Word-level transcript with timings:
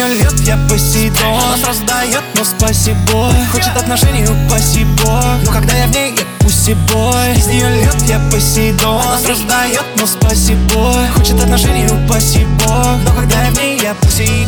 нее 0.00 0.22
льет, 0.22 0.40
я 0.40 0.56
Посейдон. 0.68 1.42
Она 1.42 1.56
сразу 1.56 1.84
дает, 1.84 2.22
но 2.34 2.44
спасибо. 2.44 3.32
Хочет 3.52 3.76
отношений, 3.76 4.24
упаси 4.24 4.84
бог 4.84 5.24
Но 5.44 5.52
когда 5.52 5.76
я 5.76 5.86
в 5.86 5.90
ней, 5.90 6.14
я 6.16 6.24
пусибой 6.38 7.34
Из 7.36 7.46
нее 7.46 7.68
льет, 7.70 7.96
я 8.02 8.20
Посейдон. 8.30 9.00
Она 9.00 9.18
сразу 9.18 9.44
дает, 9.44 9.84
но 9.98 10.06
спасибо. 10.06 10.94
Хочет 11.14 11.40
отношений, 11.40 11.86
упаси 11.86 12.44
бог 12.64 12.98
Но 13.04 13.14
когда 13.14 13.44
я 13.44 13.50
в 13.50 13.58
ней, 13.58 13.80
я 13.80 13.94
пусибой 13.94 14.46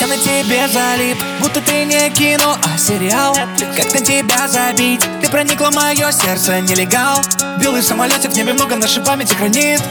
я 0.00 0.06
на 0.06 0.16
тебе 0.16 0.68
залип, 0.68 1.18
будто 1.40 1.60
ты 1.60 1.84
не 1.84 2.08
кино, 2.10 2.56
а 2.62 2.78
сериал. 2.78 3.34
Как 3.34 3.92
на 3.92 4.00
тебя 4.00 4.46
забить, 4.46 5.00
ты 5.20 5.28
проникла 5.28 5.72
в 5.72 5.74
мое 5.74 6.12
сердце, 6.12 6.60
нелегал. 6.60 7.20
Белый 7.60 7.82
самолетик 7.82 8.30
в 8.30 8.36
небе 8.36 8.52
много 8.52 8.76
нашей 8.76 9.02
памяти 9.02 9.34
хранит 9.34 9.82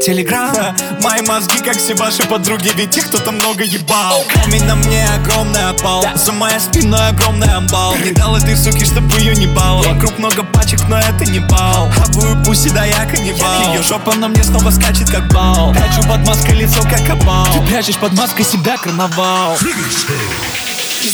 Телеграм. 0.00 0.54
Мои 1.00 1.22
мозги, 1.22 1.58
как 1.58 1.76
все 1.76 1.94
ваши 1.94 2.22
подруги 2.24 2.70
Ведь 2.76 2.96
их 2.96 3.06
кто-то 3.06 3.32
много 3.32 3.64
ебал. 3.64 4.24
Камень 4.28 4.64
на 4.64 4.74
мне 4.76 5.06
огромный 5.14 5.68
опал. 5.70 6.04
За 6.14 6.32
моей 6.32 6.60
спиной 6.60 7.08
огромный 7.08 7.52
амбал. 7.52 7.94
Не 7.96 8.12
дал 8.12 8.36
этой 8.36 8.56
суки, 8.56 8.84
чтобы 8.84 9.18
ее 9.18 9.34
не 9.34 9.46
бал. 9.46 9.82
Вокруг 9.82 10.18
много 10.18 10.42
пачек, 10.44 10.80
но 10.88 10.98
это 10.98 11.24
не 11.24 11.40
бал. 11.40 11.90
Хапаю 11.90 12.42
пуси, 12.44 12.70
да 12.70 12.84
я 12.84 13.04
каннибал. 13.06 13.74
Ее 13.74 13.82
жопа 13.82 14.14
на 14.14 14.28
мне 14.28 14.42
снова 14.42 14.70
скачет, 14.70 15.10
как 15.10 15.28
бал. 15.32 15.72
Прячу 15.72 16.02
под 16.08 16.26
маской 16.26 16.54
лицо, 16.54 16.82
как 16.82 17.08
опал. 17.08 17.46
Ты 17.52 17.60
прячешь 17.66 17.98
под 17.98 18.12
маской 18.12 18.44
себя, 18.44 18.76
карнавал. 18.76 19.56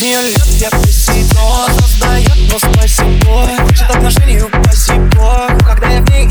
Нее 0.02 0.20
льет, 0.20 0.46
я 0.58 0.68
посейдон 0.70 1.70
Создает, 1.78 2.50
но 2.50 2.58
спасибо 2.58 3.46
Хочет 3.62 3.88
отношений, 3.88 4.42
упаси 4.42 4.92
бог. 5.14 5.48
Когда 5.64 5.90
я 5.90 6.00
в 6.00 6.10
ней, 6.10 6.21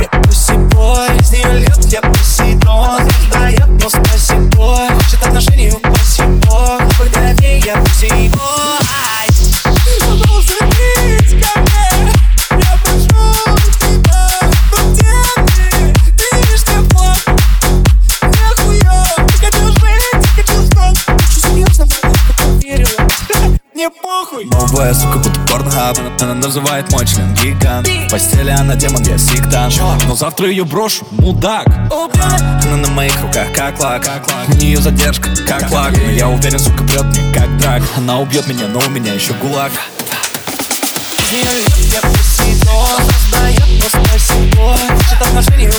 мне 23.81 23.89
похуй. 23.89 24.45
Новая 24.45 24.93
сука, 24.93 25.17
будто 25.17 25.39
порнхаб 25.51 25.97
Она 26.21 26.35
называет 26.35 26.91
мой 26.91 27.05
член 27.07 27.33
гигант 27.33 27.87
В 27.87 28.11
постели 28.11 28.51
она 28.51 28.75
демон, 28.75 29.01
я 29.03 29.17
сектант. 29.17 29.73
Но 30.07 30.15
завтра 30.15 30.47
ее 30.47 30.65
брошу, 30.65 31.05
мудак. 31.11 31.65
Она 32.63 32.77
на 32.77 32.87
моих 32.89 33.19
руках, 33.21 33.47
как 33.55 33.79
лак. 33.79 34.07
У 34.49 34.53
нее 34.53 34.77
задержка, 34.77 35.29
как 35.47 35.71
лак. 35.71 35.93
Но 35.97 36.11
я 36.11 36.29
уверен, 36.29 36.59
сука, 36.59 36.83
прет 36.83 37.05
мне, 37.05 37.33
как 37.33 37.57
драк. 37.57 37.81
Она 37.97 38.19
убьет 38.19 38.47
меня, 38.47 38.67
но 38.67 38.79
у 38.79 38.89
меня 38.89 39.13
еще 39.13 39.33
гулаг. 39.33 39.71
Нее 41.31 41.43
льет, 41.43 41.77
я 41.77 42.01
посейдон 42.01 42.99
Создает, 43.31 43.63
но 43.79 43.87
спасибо 43.87 44.75
Хочет 44.75 45.21
отношений, 45.21 45.69